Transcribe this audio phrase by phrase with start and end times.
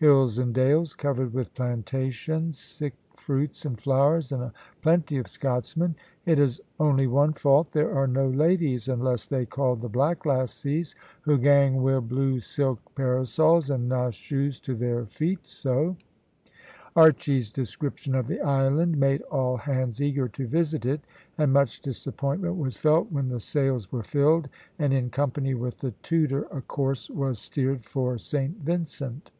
[0.00, 5.94] Hills and dales, covered with plantations, sic fruits and flowers, and a plenty of Scotsmen.
[6.24, 10.94] It has only one fault; there are no ladies, unless they call the black lassies
[11.20, 15.96] who gang wi' blue silk parasols and na shoes to their feet so."
[16.96, 21.02] Archy's description of the island made all hands eager to visit it,
[21.36, 24.48] and much disappointment was felt when the sails were filled,
[24.78, 29.30] and, in company with the Tudor, a course was steered for Saint Vincent.